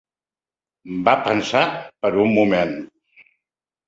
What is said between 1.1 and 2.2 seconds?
pensar per